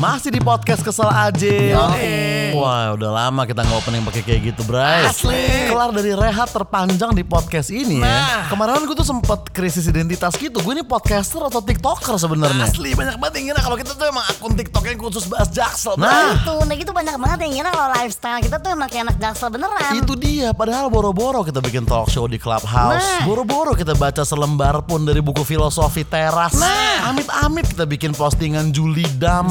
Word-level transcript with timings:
Masih 0.00 0.32
di 0.32 0.40
podcast 0.40 0.80
kesel 0.80 1.12
aja. 1.12 1.44
Yoi. 1.44 2.49
Wah, 2.60 2.92
udah 2.92 3.10
lama 3.10 3.42
kita 3.48 3.64
nggak 3.64 3.78
opening 3.80 4.04
pakai 4.04 4.22
kayak 4.22 4.40
gitu, 4.52 4.62
Bray. 4.68 5.08
Asli. 5.08 5.72
Kelar 5.72 5.90
dari 5.96 6.12
rehat 6.12 6.52
terpanjang 6.52 7.16
di 7.16 7.24
podcast 7.24 7.72
ini 7.72 8.04
ya. 8.04 8.04
Nah. 8.04 8.52
Kemarin 8.52 8.84
gue 8.84 8.96
tuh 8.96 9.08
sempet 9.08 9.48
krisis 9.48 9.88
identitas 9.88 10.36
gitu. 10.36 10.60
Gue 10.60 10.76
ini 10.76 10.84
podcaster 10.84 11.40
atau 11.40 11.64
tiktoker 11.64 12.20
sebenarnya. 12.20 12.68
Asli 12.68 12.92
banyak 12.92 13.16
banget 13.16 13.34
yang 13.40 13.44
ngira 13.52 13.60
kalau 13.64 13.76
kita 13.80 13.92
tuh 13.96 14.06
emang 14.12 14.24
akun 14.28 14.52
TikTok 14.52 14.84
yang 14.84 14.98
khusus 15.00 15.24
bahas 15.24 15.48
jaksel. 15.48 15.96
Nah. 15.96 16.36
Itu, 16.36 16.54
nah 16.66 16.74
gitu 16.76 16.92
banyak 16.92 17.16
banget 17.16 17.38
yang 17.48 17.52
ngira 17.56 17.70
kalau 17.72 17.88
lifestyle 17.96 18.40
kita 18.44 18.56
tuh 18.60 18.70
emang 18.74 18.88
kayak 18.92 19.02
anak 19.08 19.16
jaksel 19.16 19.48
beneran. 19.48 19.92
Itu 19.96 20.12
dia, 20.18 20.52
padahal 20.52 20.92
boro-boro 20.92 21.40
kita 21.46 21.64
bikin 21.64 21.88
talk 21.88 22.12
show 22.12 22.28
di 22.28 22.36
Clubhouse. 22.36 23.00
Nah. 23.00 23.24
Boro-boro 23.24 23.72
kita 23.72 23.96
baca 23.96 24.20
selembar 24.26 24.84
pun 24.84 25.06
dari 25.06 25.24
buku 25.24 25.46
filosofi 25.46 26.04
teras. 26.04 26.58
Nah. 26.58 27.08
Amit-amit 27.14 27.72
kita 27.72 27.88
bikin 27.88 28.12
postingan 28.12 28.74
Juli 28.74 29.06
Dam. 29.16 29.48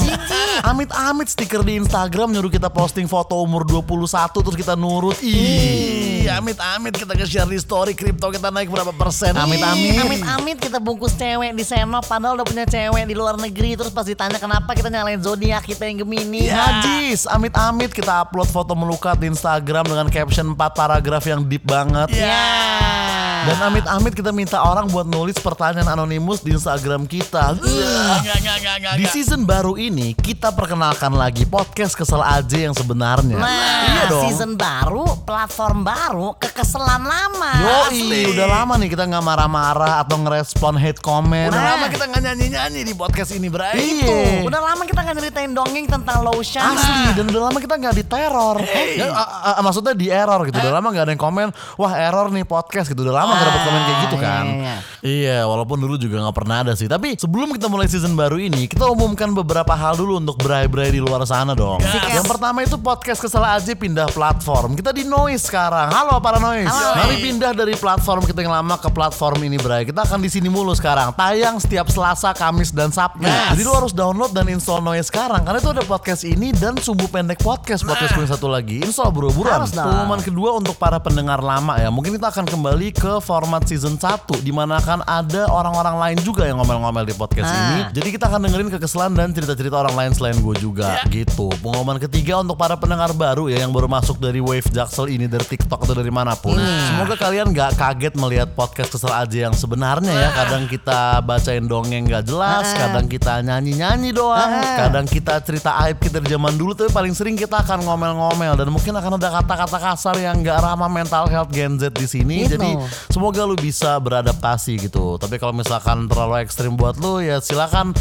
Amit-amit 0.67 1.31
stiker 1.31 1.63
di 1.63 1.79
Instagram 1.79 2.35
nyuruh 2.35 2.51
kita 2.51 2.67
posting 2.67 2.98
foto 3.05 3.39
umur 3.39 3.63
21 3.63 4.03
terus 4.43 4.57
kita 4.57 4.73
nurut. 4.75 5.15
Ih, 5.23 6.27
amit-amit 6.27 6.97
kita 6.97 7.15
nge-share 7.15 7.47
di 7.47 7.59
story 7.61 7.93
kripto 7.95 8.27
kita 8.33 8.51
naik 8.51 8.67
berapa 8.67 8.91
persen. 8.91 9.31
Amit-amit. 9.37 10.01
Amit-amit 10.03 10.57
kita 10.59 10.81
bungkus 10.81 11.15
cewek 11.15 11.55
di 11.55 11.63
senop 11.63 12.03
padahal 12.03 12.41
udah 12.41 12.47
punya 12.47 12.65
cewek 12.67 13.05
di 13.07 13.15
luar 13.15 13.39
negeri 13.39 13.79
terus 13.79 13.93
pas 13.93 14.03
ditanya 14.03 14.41
kenapa 14.41 14.75
kita 14.75 14.91
nyalain 14.91 15.21
zodiak 15.21 15.63
kita 15.63 15.87
yang 15.87 16.03
Gemini. 16.03 16.49
Najis, 16.49 17.29
amit-amit 17.29 17.93
kita 17.93 18.25
upload 18.25 18.49
foto 18.51 18.73
melukat 18.73 19.15
di 19.21 19.29
Instagram 19.31 19.87
dengan 19.87 20.07
caption 20.09 20.51
4 20.51 20.59
paragraf 20.73 21.23
yang 21.23 21.45
deep 21.45 21.63
banget. 21.63 22.11
Ya. 22.11 22.98
Dan 23.39 23.57
amit-amit 23.61 24.11
kita 24.11 24.29
minta 24.29 24.59
orang 24.59 24.87
buat 24.87 25.05
nulis 25.05 25.35
pertanyaan 25.35 25.87
anonimus 25.89 26.39
di 26.39 26.51
Instagram 26.51 27.05
kita. 27.05 27.55
Enggak, 27.55 28.37
enggak, 28.37 28.55
enggak, 28.57 28.75
enggak. 28.77 28.93
Di 28.95 29.05
season 29.07 29.43
baru 29.43 29.75
ini 29.75 30.11
kita 30.13 30.51
perkenalkan 30.51 31.13
lagi 31.13 31.43
podcast 31.43 31.93
kesel 31.93 32.19
aja 32.19 32.57
yang 32.59 32.73
sebenarnya. 32.73 33.37
Nah, 33.37 33.47
iya 33.85 34.03
dong. 34.07 34.23
season 34.25 34.51
baru, 34.53 35.05
platform 35.23 35.81
baru, 35.81 36.35
kekeselan 36.35 37.01
lama. 37.01 37.51
Yoi, 37.89 38.33
udah 38.33 38.47
lama 38.49 38.73
nih 38.75 38.89
kita 38.89 39.03
nggak 39.05 39.23
marah-marah 39.23 39.93
atau 39.99 40.17
ngerespon 40.17 40.75
hate 40.75 40.99
comment. 40.99 41.49
Udah 41.49 41.59
Nah. 41.59 41.69
lama 41.75 41.85
kita 41.87 42.05
nggak 42.05 42.21
nyanyi-nyanyi 42.23 42.81
di 42.83 42.93
podcast 42.93 43.31
ini, 43.31 43.47
Bray. 43.47 43.75
Iya. 43.75 44.43
Udah 44.43 44.61
lama 44.61 44.83
kita 44.83 44.99
nggak 44.99 45.15
nyeritain 45.15 45.51
dongeng 45.51 45.85
tentang 45.85 46.21
lotion. 46.21 46.61
Asli 46.61 47.13
dan 47.13 47.25
udah 47.25 47.41
lama 47.45 47.57
kita 47.57 47.75
nggak 47.75 47.95
diteror. 47.95 48.57
Hey. 48.61 48.97
Ya, 48.97 49.09
a- 49.09 49.55
a- 49.55 49.61
maksudnya 49.61 49.93
di 49.93 50.07
error 50.07 50.43
gitu. 50.43 50.57
Udah 50.57 50.73
lama 50.73 50.87
nggak 50.89 51.05
ada 51.05 51.11
yang 51.11 51.21
komen, 51.21 51.47
wah 51.75 51.93
error 51.95 52.27
nih 52.29 52.43
podcast 52.43 52.87
gitu. 52.87 53.01
Udah 53.01 53.15
lama 53.15 53.28
nggak 53.31 53.45
dapat 53.45 53.61
komen 53.63 53.81
kayak 53.81 53.99
gitu 54.01 54.15
Ah, 54.19 54.21
kan. 54.21 54.45
iya, 54.45 54.57
iya. 54.57 54.77
Iya, 54.99 55.37
walaupun 55.47 55.79
dulu 55.79 55.95
juga 55.95 56.19
nggak 56.19 56.35
pernah 56.35 56.59
ada 56.59 56.75
sih. 56.75 56.83
Tapi 56.83 57.15
sebelum 57.15 57.55
kita 57.55 57.71
mulai 57.71 57.87
season 57.87 58.11
baru 58.13 58.35
ini, 58.35 58.67
kita 58.67 58.83
umumkan 58.85 59.31
beberapa 59.31 59.71
hal 59.71 59.95
dulu 59.95 60.19
untuk 60.19 60.35
berai-berai 60.37 60.91
di 60.91 60.99
luar 60.99 61.23
sana 61.23 61.55
dong. 61.55 61.79
Gas. 61.79 62.11
Yang 62.11 62.27
pertama 62.27 62.59
itu 62.59 62.75
podcast 62.75 63.23
kesel 63.23 63.39
aja 63.39 63.71
pindah 63.71 64.11
platform. 64.11 64.75
Kita 64.75 64.91
di 64.91 65.07
Noise 65.07 65.47
sekarang. 65.47 65.87
Halo 65.87 66.19
para 66.19 66.35
Noise. 66.35 66.67
Halo. 66.67 66.99
Mari 66.99 67.15
pindah 67.23 67.55
dari 67.55 67.79
platform 67.79 68.27
kita 68.27 68.43
yang 68.43 68.51
lama 68.51 68.75
ke 68.75 68.91
platform 68.91 69.39
ini, 69.39 69.55
Bray. 69.55 69.87
Kita 69.87 70.03
akan 70.03 70.19
di 70.19 70.27
sini 70.27 70.51
mulu 70.51 70.75
sekarang. 70.75 71.15
Tayang 71.15 71.63
setiap 71.63 71.87
Selasa, 71.87 72.35
Kamis, 72.35 72.75
dan 72.75 72.91
Sabtu. 72.91 73.23
Yes. 73.23 73.55
Jadi 73.55 73.61
lu 73.63 73.71
harus 73.71 73.95
download 73.95 74.35
dan 74.35 74.51
install 74.51 74.83
Noise 74.83 75.07
sekarang 75.07 75.47
karena 75.47 75.63
itu 75.63 75.71
ada 75.71 75.83
podcast 75.87 76.27
ini 76.27 76.51
dan 76.51 76.75
sumbu 76.75 77.07
pendek 77.07 77.39
podcast 77.39 77.87
podcast 77.87 78.19
gue 78.19 78.27
satu 78.27 78.51
lagi. 78.51 78.83
Install 78.83 79.15
buru-buruan. 79.15 79.63
Pengumuman 79.63 80.19
kedua 80.19 80.59
untuk 80.59 80.75
para 80.75 80.99
pendengar 80.99 81.39
lama 81.39 81.79
ya. 81.79 81.87
Mungkin 81.87 82.19
kita 82.19 82.27
akan 82.27 82.43
kembali 82.43 82.91
ke 82.91 83.18
format 83.19 83.63
season 83.63 83.95
1 83.95 84.07
di 84.39 84.49
mana 84.49 84.77
akan 84.77 85.03
ada 85.03 85.47
orang-orang 85.47 85.95
lain 85.99 86.17
juga 86.19 86.43
yang 86.43 86.57
ngomel-ngomel 86.57 87.03
di 87.03 87.13
podcast 87.13 87.45
Ah. 87.45 87.55
ini. 87.55 87.79
Jadi 87.93 88.09
kita 88.11 88.25
akan 88.25 88.39
dengerin 88.41 88.69
kekesalan 88.69 89.11
dan 89.13 89.29
cerita-cerita 89.29 89.75
orang 89.77 89.95
lain 89.95 90.11
selain 90.11 90.37
gue 90.37 90.55
juga 90.57 90.99
gitu. 91.07 91.47
Pengumuman 91.59 91.97
ketiga 91.97 92.39
untuk 92.39 92.55
para 92.55 92.73
pendengar 92.73 93.11
baru 93.11 93.47
ya 93.47 93.61
yang 93.61 93.71
baru 93.71 93.85
masuk 93.85 94.17
dari 94.17 94.39
Wave 94.39 94.67
Jaksel 94.67 95.09
ini 95.09 95.25
dari 95.25 95.43
TikTok 95.43 95.83
atau 95.83 95.93
dari 95.93 96.09
mana 96.09 96.33
pun. 96.33 96.55
Semoga 96.57 97.15
kalian 97.15 97.49
nggak 97.49 97.75
kaget 97.75 98.13
melihat 98.15 98.49
podcast 98.51 98.91
kesel 98.91 99.09
aja 99.09 99.37
yang 99.45 99.53
sebenarnya 99.53 100.11
ya. 100.11 100.29
Kadang 100.31 100.65
kita 100.65 100.99
bacain 101.21 101.63
dongeng 101.63 102.05
nggak 102.05 102.23
jelas, 102.23 102.65
Ah. 102.69 102.87
kadang 102.87 103.05
kita 103.05 103.41
nyanyi-nyanyi 103.41 104.09
doang, 104.09 104.39
Ah. 104.49 104.87
kadang 104.87 105.05
kita 105.05 105.37
cerita 105.39 105.75
aib 105.83 105.99
kita 105.99 106.17
dari 106.17 106.29
zaman 106.29 106.53
dulu 106.53 106.71
tapi 106.71 106.89
paling 106.89 107.11
sering 107.11 107.33
kita 107.33 107.59
akan 107.59 107.81
ngomel-ngomel 107.81 108.53
dan 108.55 108.67
mungkin 108.67 108.91
akan 108.91 109.15
ada 109.15 109.29
kata-kata 109.35 109.77
kasar 109.79 110.15
yang 110.15 110.39
nggak 110.39 110.57
ramah 110.57 110.87
mental 110.87 111.25
health 111.25 111.49
Gen 111.49 111.75
Z 111.75 111.91
di 111.91 112.05
sini. 112.05 112.45
Gitu. 112.45 112.55
Jadi 112.55 112.69
semoga 113.09 113.41
lu 113.43 113.57
bisa 113.57 113.97
beradaptasi 113.97 114.77
gitu. 114.89 115.17
Tapi 115.17 115.41
kalau 115.41 115.51
misalkan 115.51 116.05
terlalu 116.05 116.45
ekstrim 116.45 116.77
buat 116.77 116.95
lu 117.01 117.19
ya 117.19 117.41
silakan 117.41 117.91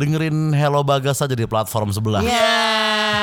dengerin 0.00 0.56
Hello 0.56 0.80
Bagas 0.80 1.20
aja 1.20 1.36
di 1.36 1.44
platform 1.44 1.92
sebelah. 1.92 2.24
Ya. 2.24 2.32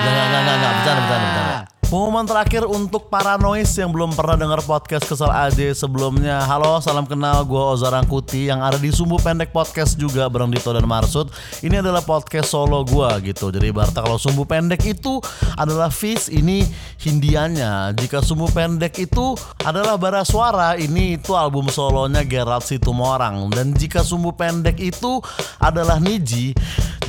Nggak, 0.01 0.13
nggak, 0.13 0.27
nggak, 0.29 0.41
nggak, 0.41 0.57
nggak, 0.57 0.71
bercanda, 0.77 1.01
bercanda, 1.01 1.25
bercanda. 1.27 1.70
Pengumuman 1.91 2.23
terakhir 2.23 2.63
untuk 2.71 3.11
para 3.11 3.35
noise 3.35 3.75
yang 3.75 3.91
belum 3.91 4.15
pernah 4.15 4.39
dengar 4.39 4.63
podcast 4.63 5.11
Kesel 5.11 5.27
aja 5.27 5.75
sebelumnya. 5.75 6.39
Halo, 6.47 6.79
salam 6.79 7.03
kenal. 7.03 7.43
Gue 7.43 7.59
Oza 7.59 7.91
Rangkuti 7.91 8.47
yang 8.47 8.63
ada 8.63 8.79
di 8.79 8.95
Sumbu 8.95 9.19
Pendek 9.19 9.51
Podcast 9.51 9.99
juga 9.99 10.31
bareng 10.31 10.55
Dito 10.55 10.71
dan 10.71 10.87
Marsud. 10.87 11.27
Ini 11.59 11.83
adalah 11.83 11.99
podcast 11.99 12.55
solo 12.55 12.87
gue 12.87 13.35
gitu. 13.35 13.51
Jadi 13.51 13.75
Barta 13.75 14.07
kalau 14.07 14.15
Sumbu 14.15 14.47
Pendek 14.47 14.87
itu 14.87 15.19
adalah 15.59 15.91
Fish, 15.91 16.31
ini 16.31 16.63
Hindiannya. 16.95 17.91
Jika 17.99 18.23
Sumbu 18.23 18.47
Pendek 18.55 18.95
itu 18.95 19.35
adalah 19.59 19.99
bara 19.99 20.23
suara, 20.23 20.79
ini 20.79 21.19
itu 21.19 21.35
album 21.35 21.67
solonya 21.67 22.23
Gerald 22.23 22.63
Situmorang. 22.63 23.51
Dan 23.51 23.75
jika 23.75 23.99
Sumbu 23.99 24.31
Pendek 24.31 24.79
itu 24.79 25.19
adalah 25.59 25.99
Niji, 25.99 26.55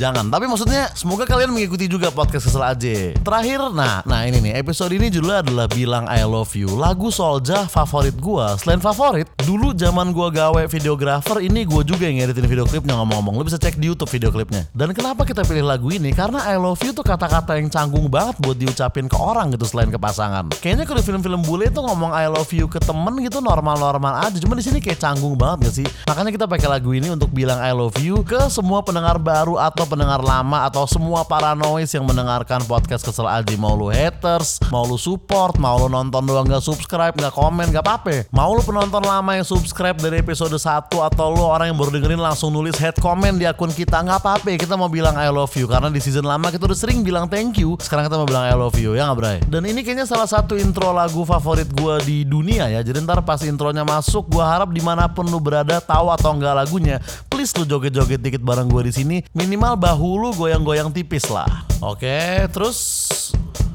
jangan. 0.03 0.27
Tapi 0.27 0.51
maksudnya 0.51 0.91
semoga 0.99 1.23
kalian 1.23 1.55
mengikuti 1.55 1.87
juga 1.87 2.11
podcast 2.11 2.51
kesel 2.51 2.67
aja. 2.67 3.15
Terakhir, 3.23 3.71
nah, 3.71 4.03
nah 4.03 4.27
ini 4.27 4.43
nih 4.43 4.59
episode 4.59 4.91
ini 4.91 5.07
judulnya 5.15 5.47
adalah 5.47 5.67
bilang 5.71 6.11
I 6.11 6.27
love 6.27 6.51
you. 6.59 6.67
Lagu 6.75 7.15
Solja 7.15 7.71
favorit 7.71 8.19
gua. 8.19 8.59
Selain 8.59 8.83
favorit, 8.83 9.31
dulu 9.43 9.75
zaman 9.75 10.15
gua 10.15 10.31
gawe 10.31 10.63
videografer 10.71 11.43
ini 11.43 11.67
gua 11.67 11.83
juga 11.83 12.07
yang 12.07 12.23
ngeditin 12.23 12.47
video 12.47 12.65
klipnya 12.65 12.95
ngomong-ngomong. 12.97 13.35
Lu 13.39 13.45
bisa 13.45 13.59
cek 13.59 13.77
di 13.77 13.91
YouTube 13.91 14.09
video 14.09 14.31
klipnya. 14.31 14.65
Dan 14.71 14.95
kenapa 14.95 15.27
kita 15.27 15.43
pilih 15.43 15.67
lagu 15.67 15.91
ini? 15.91 16.15
Karena 16.15 16.47
I 16.47 16.57
love 16.57 16.79
you 16.81 16.95
tuh 16.95 17.03
kata-kata 17.03 17.59
yang 17.59 17.67
canggung 17.67 18.07
banget 18.07 18.39
buat 18.39 18.55
diucapin 18.55 19.11
ke 19.11 19.19
orang 19.19 19.51
gitu 19.53 19.67
selain 19.67 19.91
ke 19.91 19.99
pasangan. 19.99 20.47
Kayaknya 20.63 20.85
kalau 20.87 21.03
film-film 21.03 21.43
bule 21.43 21.67
tuh 21.69 21.83
ngomong 21.83 22.15
I 22.15 22.31
love 22.31 22.49
you 22.55 22.71
ke 22.71 22.79
temen 22.79 23.19
gitu 23.21 23.43
normal-normal 23.43 24.23
aja. 24.31 24.39
Cuma 24.39 24.55
di 24.55 24.63
sini 24.63 24.79
kayak 24.79 25.03
canggung 25.03 25.35
banget 25.35 25.69
gak 25.69 25.75
sih? 25.83 25.87
Makanya 26.07 26.31
kita 26.31 26.47
pakai 26.47 26.69
lagu 26.71 26.95
ini 26.95 27.11
untuk 27.11 27.35
bilang 27.35 27.59
I 27.59 27.75
love 27.75 27.99
you 27.99 28.23
ke 28.23 28.47
semua 28.47 28.81
pendengar 28.87 29.19
baru 29.19 29.59
atau 29.59 29.83
pendengar 29.83 30.23
lama 30.23 30.65
atau 30.71 30.87
semua 30.87 31.27
para 31.27 31.59
noise 31.59 31.91
yang 31.91 32.07
mendengarkan 32.07 32.63
podcast 32.69 33.03
kesel 33.03 33.27
aja. 33.27 33.55
Mau 33.59 33.75
lu 33.75 33.91
haters, 33.91 34.63
mau 34.71 34.87
lu 34.87 34.95
support, 34.95 35.59
mau 35.59 35.75
lu 35.81 35.91
nonton 35.91 36.23
doang 36.23 36.47
gak 36.47 36.63
subscribe, 36.63 37.13
gak 37.19 37.35
komen, 37.35 37.75
gak 37.75 37.83
apa-apa. 37.83 38.31
Mau 38.31 38.55
lu 38.55 38.63
penonton 38.63 39.03
lama 39.03 39.32
yang 39.39 39.47
subscribe 39.47 39.97
dari 39.97 40.21
episode 40.21 40.53
1 40.53 40.93
atau 40.93 41.27
lu 41.33 41.45
orang 41.45 41.73
yang 41.73 41.79
baru 41.79 41.95
dengerin 41.97 42.21
langsung 42.21 42.53
nulis 42.53 42.77
head 42.77 42.97
comment 43.01 43.39
di 43.39 43.49
akun 43.49 43.73
kita 43.73 44.03
gak 44.03 44.21
apa-apa. 44.21 44.53
Kita 44.59 44.77
mau 44.77 44.93
bilang 44.93 45.17
I 45.17 45.33
love 45.33 45.53
you 45.57 45.65
karena 45.65 45.89
di 45.89 46.01
season 46.03 46.29
lama 46.29 46.53
kita 46.53 46.69
udah 46.69 46.79
sering 46.79 47.01
bilang 47.01 47.31
thank 47.31 47.57
you. 47.57 47.75
Sekarang 47.81 48.09
kita 48.09 48.21
mau 48.21 48.29
bilang 48.29 48.45
I 48.45 48.57
love 48.57 48.77
you 48.77 48.93
ya 48.97 49.09
gak 49.13 49.17
Bray? 49.17 49.39
Dan 49.49 49.65
ini 49.69 49.81
kayaknya 49.81 50.05
salah 50.05 50.29
satu 50.29 50.57
intro 50.57 50.93
lagu 50.93 51.25
favorit 51.25 51.69
gue 51.73 51.95
di 52.05 52.19
dunia 52.29 52.69
ya. 52.69 52.81
Jadi 52.85 53.05
ntar 53.05 53.21
pas 53.25 53.41
intronya 53.41 53.83
masuk, 53.83 54.29
gue 54.29 54.45
harap 54.45 54.69
di 54.71 54.85
mana 54.85 55.09
pun 55.09 55.25
lu 55.29 55.41
berada 55.41 55.81
tahu 55.81 56.13
atau 56.13 56.37
enggak 56.37 56.53
lagunya, 56.53 56.97
please 57.29 57.53
lu 57.57 57.65
joget-joget 57.65 58.21
dikit 58.21 58.43
bareng 58.45 58.69
gue 58.69 58.89
di 58.89 58.93
sini. 58.93 59.17
Minimal 59.33 59.79
bahu 59.79 60.09
lu 60.23 60.29
goyang-goyang 60.37 60.93
tipis 60.93 61.29
lah. 61.33 61.49
Oke, 61.83 62.47
terus 62.55 62.79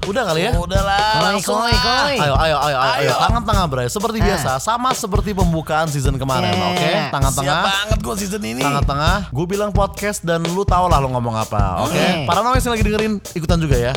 udah 0.08 0.24
kali 0.24 0.42
ya? 0.42 0.52
Udah 0.56 0.82
lah, 0.82 1.00
Koi, 1.14 1.24
langsung 1.28 1.60
koi, 1.60 1.74
koi. 1.74 2.16
Ayo, 2.18 2.34
ayo, 2.34 2.34
ayo, 2.34 2.58
ayo, 2.58 2.78
ayo. 2.80 2.96
Ayo. 3.04 3.14
Tangan 3.20 3.44
tengah, 3.44 3.66
Bray. 3.68 3.88
Seperti 3.88 4.18
Ah. 4.18 4.26
biasa, 4.26 4.52
sama 4.58 4.90
seperti 4.92 5.30
pembukaan 5.32 5.88
season 5.88 6.16
kemarin, 6.16 6.50
Yeah. 6.50 6.70
oke? 6.70 6.92
Tangan 7.12 7.32
Siap 7.32 7.40
tengah. 7.44 7.62
banget 7.64 8.00
gue 8.00 8.16
season 8.18 8.42
ini. 8.42 8.62
Tangan 8.62 8.84
tengah, 8.84 9.16
gue 9.28 9.46
bilang 9.46 9.70
podcast 9.70 10.20
dan 10.22 10.42
lu 10.42 10.64
tau 10.64 10.88
lah 10.88 10.98
lu 10.98 11.10
ngomong 11.10 11.36
apa, 11.36 11.84
oke? 11.84 11.92
Oke. 11.92 12.24
Para 12.24 12.40
noise 12.42 12.64
yang 12.64 12.74
lagi 12.74 12.84
dengerin 12.84 13.14
ikutan 13.34 13.60
juga 13.60 13.76
ya. 13.76 13.94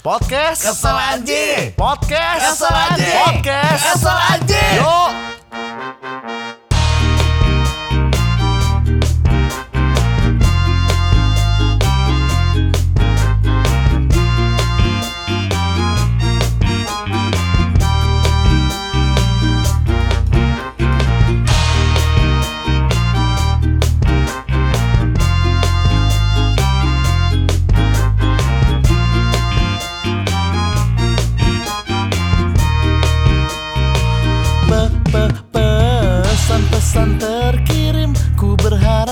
Podcast 0.00 0.64
Kesel 0.64 0.96
aja. 0.96 1.44
Podcast 1.76 2.40
Kesel 2.56 2.72
aja. 2.72 3.12
Podcast 3.20 3.82
Kesel 3.84 4.16
aja. 4.32 4.64
Yuk 4.80 5.10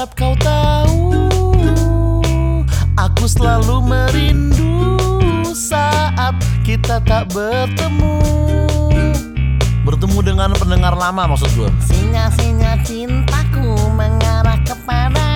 Harap 0.09 0.25
kau 0.25 0.35
tahu. 0.41 1.21
Aku 2.97 3.29
selalu 3.29 3.85
merindu 3.85 4.97
Saat 5.53 6.33
kita 6.65 6.97
tak 7.05 7.29
bertemu. 7.37 8.17
Bertemu 9.85 10.19
dengan 10.25 10.57
pendengar 10.57 10.97
lama 10.97 11.33
maksud 11.33 11.49
gue 11.57 11.69
Sinyal-sinyal 11.85 12.81
cintaku 12.89 13.77
mengarah 13.97 14.57
kepada 14.65 15.28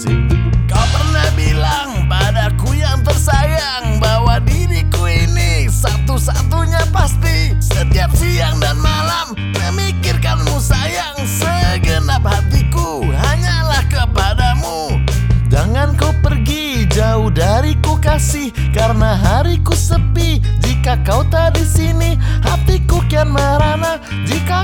sih? 0.00 0.16
Kau 0.64 0.86
pernah 0.96 1.28
bilang 1.36 2.08
padaku 2.08 2.72
yang 2.78 3.04
tersayang 3.04 4.00
Bahwa 4.00 4.40
diriku 4.40 5.04
ini 5.04 5.68
satu-satunya 5.68 6.88
pasti 6.88 7.52
Setiap 7.60 8.08
siang 8.16 8.56
dan 8.62 8.80
malam 8.80 9.36
memikirkanmu 9.36 10.56
sayang. 10.56 11.20
Segenap 11.28 12.24
hatiku 12.24 13.04
hanyalah 13.12 13.84
kepadamu. 13.92 14.96
Jangan 15.52 15.92
kau 15.98 16.14
pergi 16.24 16.88
jauh 16.88 17.28
dariku 17.28 18.00
kasih 18.00 18.50
Karena 18.72 19.18
hariku 19.18 19.76
sepi. 19.76 20.40
Jika 20.64 20.96
kau 21.04 21.26
tak 21.28 21.60
di 21.60 21.64
sini 21.66 22.16
Hatiku 22.40 23.04
kian 23.10 23.28
jika 23.28 23.79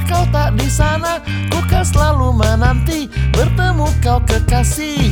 kau 0.07 0.25
tak 0.31 0.55
di 0.55 0.71
sana. 0.71 1.21
Ku 1.51 1.59
kan 1.67 1.83
selalu 1.83 2.33
menanti 2.35 3.11
bertemu 3.35 3.87
kau 4.01 4.23
kekasih. 4.23 5.11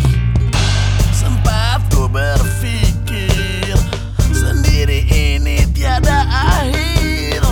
Sempat 1.15 1.83
ku 1.91 2.07
berpikir 2.07 3.77
Sendiri 4.31 5.05
ini 5.11 5.67
tiada 5.75 6.27
akhir. 6.31 7.43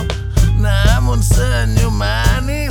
Namun 0.57 1.19
senyum 1.19 1.93
manismu 1.95 2.62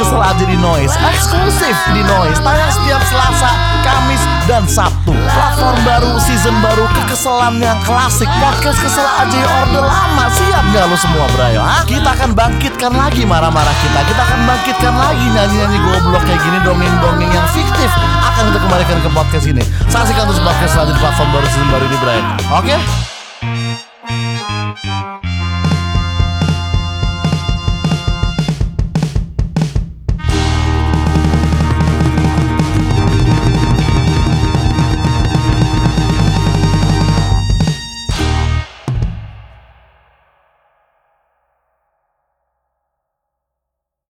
Kesel 0.00 0.16
aja 0.16 0.44
di 0.48 0.56
Noise. 0.56 0.96
Eksklusif 0.96 1.76
di 1.92 2.00
Noise. 2.00 2.40
Tayang 2.40 2.72
setiap 2.72 3.04
Selasa, 3.04 3.52
Kamis, 3.84 4.22
dan 4.48 4.64
Sabtu. 4.64 5.12
Platform 5.12 5.76
baru, 5.84 6.16
season 6.16 6.56
baru, 6.64 6.88
kekeselan 6.96 7.60
yang 7.60 7.76
klasik. 7.84 8.24
Podcast 8.40 8.80
Kesel 8.80 9.04
aja 9.04 9.28
di 9.28 9.44
orde 9.44 9.84
lama. 9.84 10.24
Siap 10.32 10.64
gak 10.72 10.88
lu 10.88 10.96
semua 10.96 11.28
Brayo? 11.36 11.60
Ha? 11.60 11.84
Kita 11.84 12.16
akan 12.16 12.32
bangkitkan 12.32 12.96
lagi 12.96 13.28
marah-marah 13.28 13.76
kita. 13.84 14.00
Kita 14.08 14.22
akan 14.24 14.40
bangkitkan 14.48 14.94
lagi 14.96 15.26
nyanyi-nyanyi 15.36 15.78
goblok 15.84 16.24
kayak 16.24 16.40
gini 16.48 16.58
Dongeng-dongeng 16.64 17.32
yang 17.36 17.48
fiktif. 17.52 17.92
Akan 18.24 18.48
kita 18.48 18.58
kembalikan 18.64 19.04
ke 19.04 19.10
podcast 19.12 19.44
ini. 19.52 19.60
Saksikan 19.92 20.24
terus 20.24 20.40
podcast 20.40 20.80
selanjutnya 20.80 20.96
di 20.96 21.02
platform 21.04 21.28
baru 21.28 21.46
season 21.52 21.68
baru 21.68 21.84
ini 21.84 21.96
Brayo. 22.00 22.24
Oke? 22.56 23.19